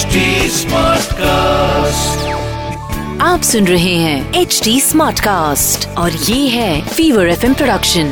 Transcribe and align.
HD 0.00 0.16
Smartcast. 0.50 2.20
आप 3.20 3.40
सुन 3.44 3.66
रहे 3.66 3.94
हैं 3.94 4.34
एच 4.34 4.60
डी 4.64 4.80
स्मार्ट 4.80 5.20
कास्ट 5.20 5.88
और 5.88 6.12
ये 6.12 6.48
है 6.48 6.88
फीवर 6.88 7.28
एफ़ 7.28 7.46
प्रोडक्शन 7.46 8.04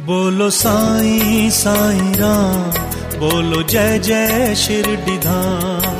बोलो 0.00 0.50
साई 0.50 1.50
साईं 1.50 2.14
राम 2.14 2.70
बोलो 3.18 3.62
जय 3.62 3.98
जय 3.98 4.54
शिरडी 4.56 5.18
धाम 5.18 5.98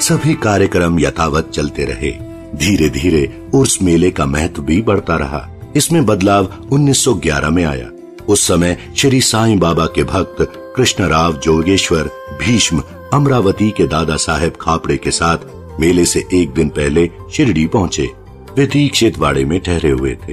सभी 0.00 0.34
कार्यक्रम 0.34 1.00
यथावत 1.00 1.50
चलते 1.54 1.84
रहे। 1.84 2.12
धीरे 2.58 2.88
धीरे 2.88 3.50
उर्स 3.54 3.82
मेले 3.82 4.10
का 4.10 4.26
महत्व 4.26 4.62
भी 4.62 4.82
बढ़ता 4.82 5.16
रहा। 5.16 5.48
इसमें 5.76 6.06
बदलाव 6.06 6.68
1911 6.72 7.50
में 7.50 7.64
आया। 7.64 7.90
उस 8.28 8.48
समय 8.48 8.92
श्री 8.96 9.20
साईं 9.20 9.58
बाबा 9.58 9.86
के 9.86 10.04
भक्त 10.04 10.60
कृष्णराव 10.76 11.34
जोगेश्वर 11.36 12.08
भीष्म 12.40 12.82
अमरावती 13.12 13.70
के 13.70 13.86
दादा 13.86 14.16
साहेब 14.16 14.52
खापड़े 14.60 14.96
के 14.96 15.10
साथ 15.10 15.80
मेले 15.80 16.04
से 16.04 16.22
एक 16.34 16.52
दिन 16.52 16.68
पहले 16.68 17.08
शिरडी 17.32 17.66
पहुँचे। 17.66 18.08
वे 18.56 18.66
दीक्षित 18.66 19.18
वाड़े 19.18 19.44
में 19.44 19.58
ठहरे 19.60 19.90
हुए 19.90 20.14
थे। 20.22 20.32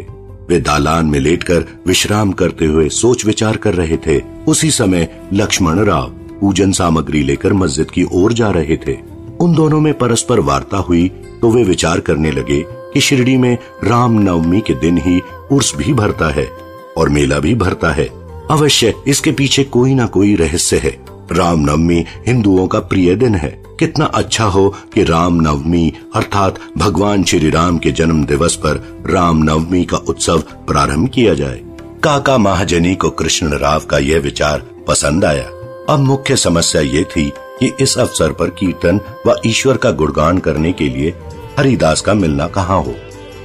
वे 0.49 0.59
दालान 0.59 1.05
में 1.05 1.19
लेटकर 1.19 1.65
विश्राम 1.87 2.31
करते 2.31 2.65
हुए 2.65 2.87
सोच 2.89 3.25
विचार 3.25 3.57
कर 3.57 3.73
रहे 3.73 3.97
थे। 3.97 4.19
उसी 4.47 4.71
समय 4.71 5.07
लक्ष्मण 5.33 5.79
राव 5.79 6.07
पूजन 6.41 6.71
सामग्री 6.71 7.21
लेकर 7.23 7.53
मस्जिद 7.53 7.91
की 7.91 8.05
ओर 8.13 8.33
जा 8.33 8.49
रहे 8.49 8.77
थे। 8.77 8.97
उन 9.39 9.53
दोनों 9.55 9.79
में 9.79 9.93
परस्पर 9.93 10.39
वार्ता 10.39 10.77
हुई 10.79 11.07
तो 11.41 11.51
वे 11.51 11.63
विचार 11.63 11.99
करने 11.99 12.31
लगे 12.31 12.61
कि 12.93 13.01
शिरडी 13.01 13.37
में 13.37 13.57
राम 13.83 14.19
नवमी 14.19 14.61
के 14.61 14.73
दिन 14.75 14.97
ही 14.97 15.19
उर्स 15.51 15.75
भी 15.75 15.93
भरता 15.93 16.29
है 16.29 16.49
और 16.97 17.09
मेला 17.09 17.39
भी 17.39 17.55
भरता 17.55 17.91
है। 17.91 18.09
अवश्य, 18.51 18.93
इसके 19.07 19.31
पीछे 19.31 19.63
कोई 19.63 19.93
ना 19.93 20.05
कोई 20.05 20.35
रहस्य 20.35 20.77
है। 20.77 21.05
रामनवमी 21.31 22.05
हिंदुओं 22.27 22.67
का 22.67 22.79
प्रिय 22.79 23.15
दिन 23.15 23.35
है। 23.35 23.63
कितना 23.79 24.05
अच्छा 24.05 24.43
हो 24.43 24.75
कि 24.93 25.03
राम 25.03 25.41
नवमी 25.41 25.93
अर्थात 26.15 26.59
भगवान 26.77 27.23
श्री 27.23 27.49
राम 27.49 27.77
के 27.77 27.91
जन्म 27.91 28.25
दिवस 28.25 28.55
पर 28.55 29.03
राम 29.09 29.43
नवमी 29.43 29.85
का 29.85 29.97
उत्सव 29.97 30.39
प्रारंभ 30.39 31.09
किया 31.09 31.33
जाए। 31.33 31.61
काका 32.03 32.37
महाजनी 32.37 32.95
को 32.95 33.09
कृष्ण 33.09 33.57
राव 33.57 33.79
का 33.79 33.97
यह 33.97 34.19
विचार 34.19 34.63
पसंद 34.87 35.25
आया। 35.25 35.45
अब 35.89 35.99
मुख्य 35.99 36.35
समस्या 36.35 36.81
ये 36.81 37.03
थी 37.03 37.31
कि 37.59 37.71
इस 37.79 37.97
अवसर 37.97 38.31
पर 38.31 38.49
कीर्तन 38.49 38.99
व 39.27 39.35
ईश्वर 39.45 39.77
का 39.77 39.91
गुणगान 39.91 40.37
करने 40.37 40.73
के 40.73 40.89
लिए 40.89 41.13
हरिदास 41.59 42.01
का 42.01 42.13
मिलना 42.13 42.47
कहाँ 42.47 42.83
हो। 42.83 42.95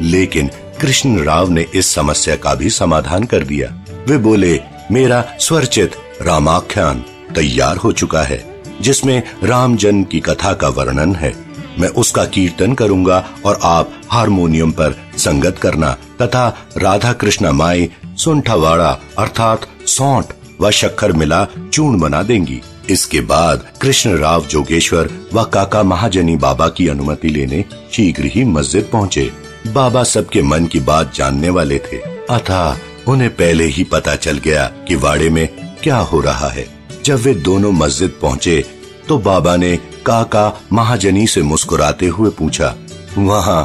लेकिन 0.03 0.51
कृष्ण 0.81 1.19
राव 1.19 1.51
ने 1.51 1.67
इस 1.75 1.87
समस्या 1.87 2.37
का 2.37 2.55
भी 2.55 2.71
समाधान 2.71 3.25
कर 3.25 3.41
दिया। 3.41 3.85
वे 4.09 4.19
बोले 4.19 4.61
मेरा 4.93 5.23
स्वरचित 5.41 5.93
रामाख्यान 6.23 7.05
तैयार 7.35 7.77
हो 7.77 7.91
चुका 7.93 8.23
है, 8.23 8.39
जिसमें 8.81 9.23
राम 9.43 9.77
जन्म 9.77 10.05
की 10.05 10.21
कथा 10.21 10.53
का 10.53 10.69
वर्णन 10.69 11.15
है। 11.15 11.33
मैं 11.79 11.89
उसका 11.89 12.25
कीर्तन 12.25 12.75
करूँगा 12.75 13.19
और 13.45 13.59
आप 13.63 13.93
हारमोनियम 14.11 14.71
पर 14.71 14.95
संगत 15.19 15.59
करना 15.59 15.91
तथा 16.23 16.47
राधा 16.79 17.13
कृष्ण 17.13 17.51
माई 17.53 17.91
सुंठवाड़ा 18.19 18.91
अर्थात 19.19 19.67
सौंठ 19.87 20.33
व 20.61 20.71
शक्कर 20.71 21.13
मिला 21.13 21.47
चूर्ण 21.73 22.01
बना 22.01 22.23
देंगी। 22.23 22.61
इसके 22.91 23.21
बाद 23.21 23.67
कृष्ण 23.81 24.17
राव 24.19 24.47
जोगेश्वर 24.47 25.11
व 25.35 25.45
काका 25.45 25.83
महाजनी 25.83 26.37
बाबा 26.37 26.69
की 26.69 26.89
अनुमति 26.89 27.29
लेने 27.29 27.65
शीघ्र 27.93 28.25
ही 28.25 28.45
मस्जिद 28.45 28.89
पहुँचे। 28.93 29.31
बाबा 29.67 30.03
सबके 30.05 30.43
मन 30.43 30.67
की 30.67 30.81
बात 30.81 31.15
जानने 31.15 31.49
वाले 31.51 31.79
थे। 31.79 31.97
अतः 32.31 32.77
उन्हें 33.09 33.31
पहले 33.31 33.65
ही 33.65 33.85
पता 33.85 34.15
चल 34.17 34.39
गया 34.39 34.67
कि 34.89 34.95
वाड़े 34.95 35.29
में 35.31 35.47
क्या 35.83 35.97
हो 35.97 36.21
रहा 36.21 36.49
है। 36.49 36.67
जब 37.05 37.17
वे 37.17 37.35
दोनों 37.35 37.73
मस्जिद 37.73 38.19
पहुँचे 38.23 38.65
तो 39.09 39.19
बाबा 39.19 39.57
ने 39.57 39.77
काका 40.07 40.53
महाजनी 40.73 41.27
से 41.27 41.43
मुस्कुराते 41.43 42.07
हुए 42.07 42.31
पूछा, 42.31 42.75
वहाँ 43.19 43.65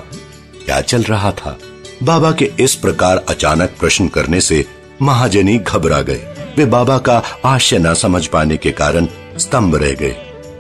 क्या 0.65 0.79
चल 0.81 1.03
रहा 1.03 1.31
था? 1.31 1.57
बाबा 2.03 2.31
के 2.31 2.51
इस 2.59 2.75
प्रकार 2.75 3.23
अचानक 3.29 3.75
प्रश्न 3.79 4.07
करने 4.07 4.41
से 4.41 4.65
महाजनी 5.01 5.57
घबरा 5.57 6.01
गए 6.01 6.53
वे 6.57 6.65
बाबा 6.65 6.97
का 6.97 7.21
आशय 7.45 7.79
न 7.79 7.93
समझ 7.93 8.25
पाने 8.27 8.57
के 8.57 8.71
कारण 8.71 9.07
स्तंभ 9.37 9.75
रह 9.75 9.93
गए। 9.93 10.11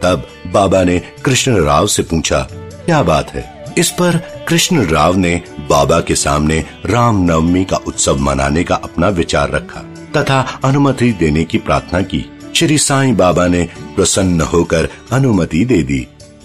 तब 0.03 0.27
बाबा 0.47 0.83
ने 0.83 0.99
कृष्ण 1.25 1.63
राव 1.63 1.87
से 1.87 2.03
पूछा, 2.03 2.39
क्या 2.85 3.01
बात 3.03 3.33
है? 3.33 3.60
इस 3.81 3.89
पर 3.91 4.17
कृष्ण 4.47 4.85
राव 4.85 5.15
ने 5.17 5.35
बाबा 5.69 5.99
के 5.99 6.15
सामने 6.15 6.57
राम 6.85 7.21
नवमी 7.23 7.63
का 7.65 7.77
उत्सव 7.87 8.17
मनाने 8.19 8.63
का 8.63 8.75
अपना 8.75 9.07
विचार 9.09 9.49
रखा, 9.51 9.79
तथा 10.17 10.39
अनुमति 10.65 11.11
देने 11.13 11.43
की 11.43 11.57
प्रार्थना 11.57 12.01
की। 12.01 12.23
श्री 12.55 12.77
साईं 12.77 13.15
बाबा 13.17 13.47
ने 13.47 13.63
प्रसन्न 13.95 14.41
होकर 14.41 14.89
अनुमति 15.11 15.63
दे 15.65 15.81
दी। 15.83 15.99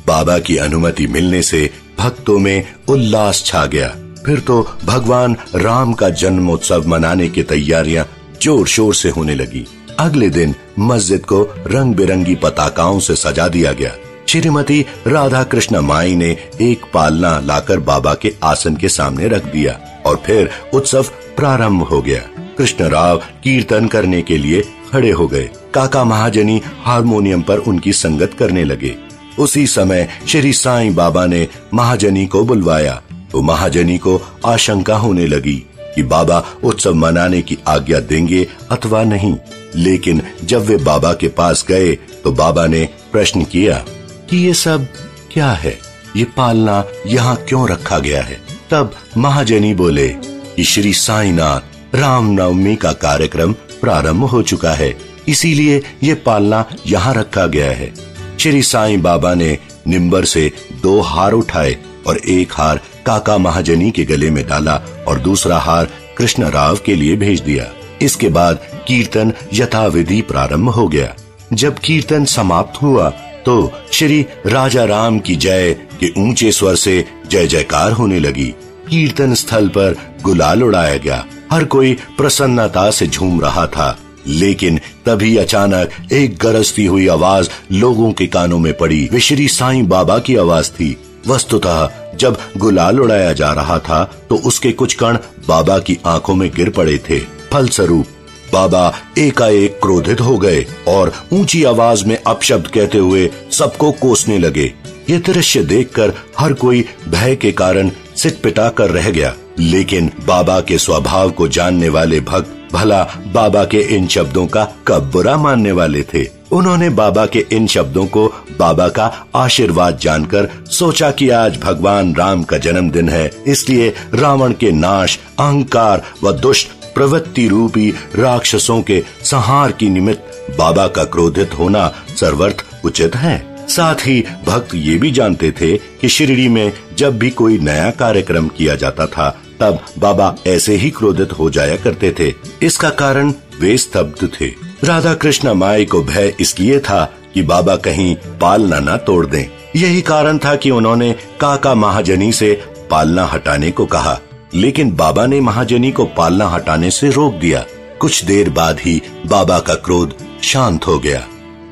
बाबा 0.06 0.38
की 0.38 0.56
अनुमति 0.56 1.06
मिलने 1.06 1.42
से 1.42 1.70
भक्तों 1.98 2.38
में 2.38 2.74
उल्लास 2.88 3.42
छा 3.46 3.66
गया। 3.66 3.88
फिर 4.26 4.40
तो 4.40 4.62
भगवान 4.84 5.36
राम 5.54 5.92
का 5.92 6.08
जन्मोत्सव 6.14 6.88
मनाने 6.88 7.28
की 7.28 7.42
तैयारियाँ 7.42 8.06
ज़ोर 8.42 8.66
शोर 8.66 8.94
से 8.94 9.10
होने 9.10 9.34
लगी। 9.34 9.66
अगले 9.98 10.30
दिन 10.30 10.54
मस्जिद 10.78 11.26
को 11.26 11.42
रंग 11.66 11.94
बिरंगी 11.94 12.34
पताकाओं 12.34 13.00
से 13.00 13.16
सजा 13.16 13.48
दिया 13.48 13.72
गया। 13.72 13.92
श्रीमती 14.28 14.84
राधा 15.06 15.42
कृष्ण 15.42 15.80
माई 15.80 16.14
ने 16.14 16.36
एक 16.60 16.80
पालना 16.94 17.40
लाकर 17.40 17.80
बाबा 17.80 18.14
के 18.14 18.32
आसन 18.42 18.76
के 18.76 18.88
सामने 18.88 19.28
रख 19.28 19.44
दिया 19.44 20.02
और 20.06 20.22
फिर 20.26 20.50
उत्सव 20.74 21.02
प्रारंभ 21.36 21.82
हो 21.82 22.00
गया। 22.02 22.20
कृष्ण 22.58 22.84
राव 22.84 23.18
कीर्तन 23.44 23.86
करने 23.86 24.22
के 24.22 24.36
लिए 24.36 24.62
खड़े 24.92 25.10
हो 25.10 25.26
गए। 25.26 25.50
काका 25.74 26.04
महाजनी 26.04 26.60
हारमोनियम 26.84 27.42
पर 27.42 27.58
उनकी 27.58 27.92
संगत 27.92 28.34
करने 28.38 28.64
लगे। 28.64 28.94
उसी 29.38 29.66
समय 29.66 30.08
श्री 30.28 30.52
साईं 30.52 30.94
बाबा 30.94 31.26
ने 31.26 31.48
महाजनी 31.74 32.26
को 32.26 32.44
बुलवाया। 32.44 33.02
तो 33.32 33.42
महाजनी 33.42 33.98
को 33.98 34.20
आशंका 34.46 34.96
होने 34.96 35.26
लगी 35.26 35.56
कि 35.94 36.02
बाबा 36.02 36.44
उत्सव 36.64 36.94
मनाने 36.94 37.42
की 37.42 37.58
आज्ञा 37.68 38.00
देंगे 38.00 38.46
अथवा 38.70 39.02
नहीं। 39.04 39.36
लेकिन 39.76 40.22
जब 40.44 40.64
वे 40.64 40.76
बाबा 40.76 41.12
के 41.12 41.28
पास 41.28 41.64
गए 41.68 41.92
तो 42.24 42.32
बाबा 42.32 42.66
ने 42.66 42.88
प्रश्न 43.12 43.44
किया 43.44 43.84
कि 44.30 44.36
ये 44.36 44.54
सब 44.54 44.86
क्या 45.32 45.50
है? 45.50 45.78
ये 46.16 46.24
पालना 46.24 46.84
यहाँ 47.06 47.36
क्यों 47.36 47.68
रखा 47.68 47.98
गया 47.98 48.22
है? 48.22 48.40
तब 48.70 48.94
महाजनी 49.16 49.74
बोले 49.74 50.08
कि 50.56 50.64
श्री 50.64 50.92
साईनाथ 50.92 51.60
रामनवमी 51.94 52.76
का 52.76 52.92
कार्यक्रम 52.92 53.52
प्रारंभ 53.52 54.24
हो 54.24 54.42
चुका 54.42 54.72
है। 54.72 54.96
इसीलिए 55.28 55.82
ये 56.02 56.14
पालना 56.14 56.64
यहाँ 56.86 57.14
रखा 57.14 57.46
गया 57.46 57.70
है। 57.70 57.94
श्री 58.40 58.62
साईं 58.62 59.02
बाबा 59.02 59.34
ने 59.34 59.58
निम्बर 59.86 60.24
से 60.24 60.52
दो 60.82 61.00
हार 61.00 61.32
उठाए 61.32 61.76
और 62.06 62.16
एक 62.18 62.52
हार 62.52 62.80
काका 63.06 63.38
महाजनी 63.38 63.90
के 63.90 64.04
गले 64.04 64.30
में 64.30 64.48
डाला 64.48 64.82
और 65.08 65.20
दूसरा 65.20 65.58
हार 65.58 65.88
कृष्ण 66.18 66.50
राव 66.50 66.76
के 66.76 66.94
लिए 66.94 67.16
भेज 67.16 67.40
दिया। 67.40 67.66
इसके 68.02 68.28
बाद 68.28 68.60
कीर्तन 68.88 69.32
यथाविधि 69.54 70.22
प्रारंभ 70.22 70.68
हो 70.68 70.88
गया। 70.88 71.14
जब 71.52 71.78
कीर्तन 71.78 72.24
समाप्त 72.24 72.82
हुआ 72.82 73.12
तो 73.46 73.72
श्री 73.92 74.26
राजा 74.46 74.84
राम 74.84 75.18
की 75.18 75.36
जय 75.36 75.74
के 76.00 76.12
ऊँचे 76.18 76.52
स्वर 76.52 76.74
से 76.74 77.04
जय 77.30 77.46
जयकार 77.46 77.92
होने 77.92 78.18
लगी। 78.20 78.46
कीर्तन 78.90 79.34
स्थल 79.34 79.68
पर 79.68 79.96
गुलाल 80.22 80.62
उड़ाया 80.62 80.96
गया। 80.96 81.26
हर 81.52 81.64
कोई 81.64 81.92
प्रसन्नता 81.94 82.90
से 82.90 83.06
झूम 83.06 83.40
रहा 83.40 83.66
था। 83.66 83.98
लेकिन 84.26 84.78
तभी 84.78 85.36
अचानक 85.36 85.90
एक 86.12 86.36
गरजती 86.38 86.86
हुई 86.86 87.08
आवाज़ 87.08 87.48
लोगों 87.72 88.12
के 88.12 88.26
कानों 88.26 88.58
में 88.58 88.76
पड़ी। 88.76 89.08
वे 89.12 89.20
श्री 89.20 89.48
साईं 89.48 89.88
बाबा 89.88 90.18
की 90.18 90.36
आवाज़ 90.36 90.70
थी। 90.70 90.96
वस्तुतः 91.26 91.90
जब 92.14 92.38
गुलाल 92.56 93.00
उड़ाया 93.00 93.32
जा 93.32 93.52
रहा 93.52 93.78
था 93.78 94.04
तो 94.28 94.36
उसके 94.36 94.72
कुछ 94.72 94.94
कण 94.94 95.18
बाबा 95.48 95.78
की 95.78 95.98
आँखों 96.06 96.34
में 96.34 96.50
गिर 96.56 96.70
पड़े 96.70 96.98
थे। 96.98 97.20
फलस्वरूप 97.52 98.06
बाबा 98.52 98.92
एकाएक 99.18 99.78
क्रोधित 99.82 100.20
हो 100.20 100.36
गए 100.38 100.64
और 100.88 101.12
ऊँची 101.32 101.62
आवाज़ 101.64 102.04
में 102.06 102.18
अपशब्द 102.26 102.66
कहते 102.66 102.98
हुए 102.98 103.28
सबको 103.52 103.90
कोसने 103.92 104.38
लगे। 104.38 104.72
ये 105.10 105.18
दृश्य 105.18 105.62
देखकर 105.64 106.12
हर 106.38 106.52
कोई 106.52 106.84
भय 107.08 107.36
के 107.36 107.52
कारण 107.52 107.90
सिट 108.16 108.40
पिटा 108.42 108.68
कर 108.68 108.90
रह 108.90 109.10
गया। 109.10 109.34
लेकिन 109.58 110.10
बाबा 110.26 110.60
के 110.60 110.78
स्वभाव 110.78 111.30
को 111.30 111.48
जानने 111.48 111.88
वाले 111.88 112.20
भक्त 112.20 112.52
भला 112.72 113.02
बाबा 113.34 113.64
के 113.64 113.80
इन 113.96 114.06
शब्दों 114.06 114.46
का 114.46 114.64
कब 114.88 115.10
बुरा 115.10 115.36
मानने 115.36 115.72
वाले 115.72 116.02
थे। 116.04 116.24
उन्होंने 116.52 116.88
बाबा 116.90 117.26
के 117.26 117.44
इन 117.52 117.66
शब्दों 117.66 118.06
को 118.06 118.26
बाबा 118.58 118.88
का 118.88 119.06
आशीर्वाद 119.34 119.98
जानकर 119.98 120.48
सोचा 120.70 121.10
कि 121.10 121.28
आज 121.28 121.58
भगवान 121.60 122.14
राम 122.14 122.42
का 122.42 122.58
जन्मदिन 122.58 123.08
है, 123.08 123.30
इसलिए 123.46 123.94
रावण 124.14 124.52
के 124.52 124.70
नाश, 124.70 125.18
अहंकार 125.38 126.02
व 126.22 126.32
दुष्ट 126.32 126.68
प्रवृत्ति 126.96 127.48
रूपी 127.48 127.94
राक्षसों 128.16 128.82
के 128.82 129.02
संहार 129.24 129.72
की 129.72 129.88
निमित्त 129.88 130.54
बाबा 130.58 130.86
का 130.88 131.04
क्रोधित 131.04 131.50
होना 131.58 131.88
सर्वर्थ 132.20 132.64
उचित 132.84 133.16
है। 133.16 133.56
साथ 133.68 133.94
ही 133.94 134.24
भक्त 134.46 134.74
ये 134.74 134.96
भी 134.96 135.10
जानते 135.10 135.50
थे 135.50 135.76
कि 135.76 136.08
शिरडी 136.08 136.48
में 136.48 136.72
जब 136.98 137.18
भी 137.18 137.30
कोई 137.30 137.58
नया 137.58 137.90
कार्यक्रम 137.90 138.48
किया 138.48 138.74
जाता 138.74 139.06
था, 139.06 139.42
तब 139.60 139.80
बाबा 139.98 140.34
ऐसे 140.46 140.74
ही 140.74 140.90
क्रोधित 140.90 141.32
हो 141.32 141.50
जाया 141.50 141.76
करते 141.76 142.14
थे। 142.18 142.34
इसका 142.62 142.90
कारण 142.90 143.32
वे 143.60 143.78
स्तब्ध 143.78 144.28
थे। 144.40 144.46
राधा 144.84 145.14
कृष्ण 145.14 145.52
माई 145.52 145.84
को 145.84 146.02
भय 146.02 146.34
इसलिए 146.40 146.78
था 146.78 147.14
कि 147.34 147.42
बाबा 147.42 147.76
कहीं 147.76 148.16
पालना 148.40 148.80
न 148.80 148.96
तोड़ 148.96 149.26
दें। 149.26 149.44
यही 149.76 150.02
कारण 150.02 150.38
था 150.38 150.56
कि 150.56 150.70
उन्होंने 150.70 151.12
काका 151.40 151.74
महाजनी 151.74 152.32
से 152.32 152.62
पालना 152.90 153.24
हटाने 153.24 153.70
को 153.70 153.86
कहा। 153.86 154.20
लेकिन 154.54 154.94
बाबा 154.96 155.26
ने 155.26 155.40
महाजनी 155.40 155.90
को 155.92 156.04
पालना 156.16 156.48
हटाने 156.48 156.90
से 156.90 157.10
रोक 157.10 157.34
दिया। 157.34 157.64
कुछ 158.00 158.24
देर 158.24 158.50
बाद 158.50 158.80
ही 158.80 159.00
बाबा 159.26 159.58
का 159.58 159.74
क्रोध 159.74 160.14
शांत 160.42 160.86
हो 160.86 160.98
गया। 160.98 161.20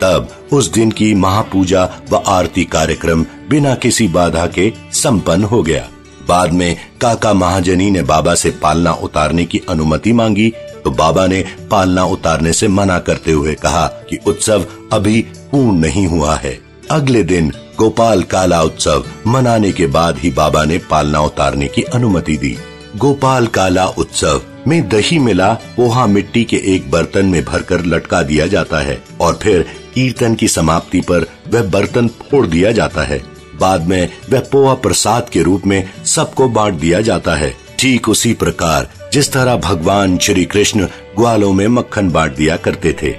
तब 0.00 0.28
उस 0.52 0.72
दिन 0.72 0.90
की 0.90 1.14
महापूजा 1.14 1.84
व 2.10 2.22
आरती 2.26 2.64
कार्यक्रम 2.64 3.24
बिना 3.50 3.74
किसी 3.74 4.08
बाधा 4.08 4.46
के 4.46 4.72
संपन्न 4.92 5.44
हो 5.44 5.62
गया। 5.62 5.88
बाद 6.28 6.52
में 6.52 6.76
काका 7.00 7.32
महाजनी 7.32 7.90
ने 7.90 8.02
बाबा 8.02 8.34
से 8.34 8.50
पालना 8.62 8.92
उतारने 8.92 9.44
की 9.44 9.60
अनुमति 9.68 10.12
मांगी 10.12 10.52
तो 10.84 10.90
बाबा 10.90 11.26
ने 11.26 11.44
पालना 11.70 12.04
उतारने 12.04 12.52
से 12.52 12.68
मना 12.68 12.98
करते 12.98 13.32
हुए 13.32 13.54
कहा 13.54 13.86
कि 14.10 14.18
उत्सव 14.26 14.66
अभी 14.92 15.20
पूर्ण 15.52 15.76
नहीं 15.78 16.06
हुआ 16.06 16.34
है। 16.36 16.58
अगले 16.90 17.22
दिन 17.22 17.52
गोपाल 17.78 18.22
काला 18.22 18.62
उत्सव 18.62 19.04
मनाने 19.26 19.70
के 19.72 19.86
बाद 19.86 20.18
ही 20.18 20.30
बाबा 20.30 20.64
ने 20.64 20.78
पालना 20.90 21.20
उतारने 21.20 21.68
की 21.68 21.82
अनुमति 21.82 22.36
दी। 22.36 22.56
गोपाल 22.96 23.46
काला 23.46 23.86
उत्सव 23.86 24.40
में 24.68 24.88
दही 24.88 25.18
मिला, 25.18 25.52
पोहा 25.76 26.06
मिट्टी 26.06 26.44
के 26.44 26.56
एक 26.74 26.90
बर्तन 26.90 27.26
में 27.26 27.44
भरकर 27.44 27.84
लटका 27.84 28.22
दिया 28.22 28.46
जाता 28.46 28.78
है 28.78 29.02
और 29.20 29.38
फिर 29.42 29.62
कीर्तन 29.94 30.34
की 30.34 30.48
समाप्ति 30.48 31.00
पर 31.00 31.26
वह 31.48 31.62
बर्तन 31.62 32.08
फोड़ 32.08 32.46
दिया 32.46 32.72
जाता 32.72 33.02
है। 33.02 33.22
बाद 33.60 33.86
में 33.86 34.08
वह 34.30 34.40
पोहा 34.52 34.74
प्रसाद 34.74 35.28
के 35.28 35.42
रूप 35.42 35.66
में 35.66 35.90
सबको 36.04 36.48
बांट 36.48 36.74
दिया 36.74 37.00
जाता 37.00 37.34
है। 37.34 37.54
ठीक 37.78 38.08
उसी 38.08 38.32
प्रकार 38.34 38.90
जिस 39.12 39.32
तरह 39.32 39.56
भगवान 39.56 40.18
श्री 40.18 40.44
कृष्ण 40.44 40.86
ग्वालों 41.16 41.52
में 41.52 41.68
मक्खन 41.68 42.10
बांट 42.10 42.36
दिया 42.36 42.56
करते 42.56 42.96
थे। 43.02 43.10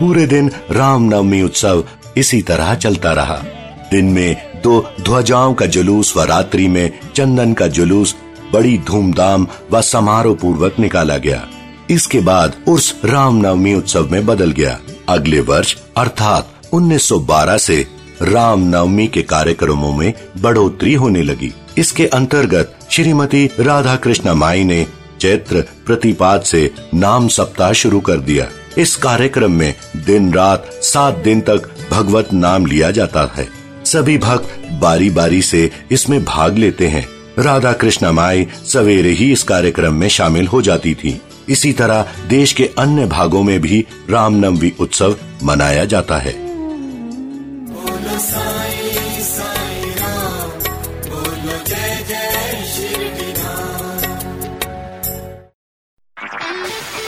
पूरे 0.00 0.26
दिन 0.26 0.50
रामनवमी 0.70 1.42
उत्सव 1.42 1.84
इसी 2.16 2.42
तरह 2.42 2.74
चलता 2.74 3.12
रहा। 3.12 3.42
दिन 3.90 4.04
में 4.04 4.60
दो 4.62 4.94
ध्वजाओं 5.00 5.54
का 5.54 5.66
जुलूस 5.66 6.16
व 6.16 6.22
रात्रि 6.22 6.68
में 6.68 6.98
चंदन 7.14 7.52
का 7.52 7.66
जुलूस 7.66 8.14
बड़ी 8.52 8.78
धूमधाम 8.78 9.46
व 9.72 9.82
समारोह 9.82 10.34
पूर्वक 10.34 10.78
निकाला 10.78 11.16
गया। 11.16 11.48
इसके 11.90 12.20
बाद 12.20 12.56
उर्स 12.68 12.94
रामनवमी 13.04 13.74
उत्सव 13.74 14.08
में 14.10 14.26
बदल 14.26 14.50
गया। 14.50 14.78
अगले 15.08 15.40
वर्ष, 15.40 15.76
अर्थात 15.96 16.52
1912 16.72 17.58
से 17.58 17.86
रामनवमी 18.22 19.06
के 19.06 19.22
कार्यक्रमों 19.22 19.92
में 19.92 20.12
बढ़ोतरी 20.38 20.94
होने 20.94 21.22
लगी। 21.22 21.54
इसके 21.78 22.06
अंतर्गत 22.06 22.78
श्रीमती 22.90 23.50
राधा 23.60 23.96
कृष्ण 23.96 24.32
माई 24.32 24.64
ने 24.64 24.86
चैत्र 25.20 25.64
प्रतिपाद 25.86 26.42
से 26.42 26.70
नाम 26.94 27.28
सप्ताह 27.28 27.72
शुरू 27.72 28.00
कर 28.00 28.16
दिया। 28.16 28.48
इस 28.78 28.96
कार्यक्रम 28.96 29.52
में 29.52 29.74
दिन 29.96 30.32
रात 30.32 30.70
सात 30.72 31.16
दिन 31.16 31.40
तक 31.40 31.70
भगवत 31.90 32.32
नाम 32.32 32.66
लिया 32.66 32.90
जाता 32.90 33.32
है। 33.36 33.48
सभी 33.84 34.18
भक्त 34.18 34.68
बारी 34.72 35.10
बारी 35.10 35.42
से 35.42 35.70
इसमें 35.90 36.24
भाग 36.24 36.58
लेते 36.58 36.88
हैं। 36.88 37.06
राधा 37.38 37.72
कृष्ण 37.72 38.10
माई 38.10 38.46
सवेरे 38.72 39.10
ही 39.10 39.32
इस 39.32 39.42
कार्यक्रम 39.42 39.94
में 39.94 40.08
शामिल 40.08 40.46
हो 40.46 40.62
जाती 40.62 40.94
थी। 40.94 41.20
इसी 41.48 41.72
तरह 41.72 42.06
देश 42.28 42.52
के 42.52 42.70
अन्य 42.78 43.06
भागों 43.06 43.42
में 43.42 43.60
भी 43.60 43.86
रामनवमी 44.10 44.72
उत्सव 44.80 45.16
मनाया 45.42 45.84
जाता 45.84 46.16
है। 46.16 46.49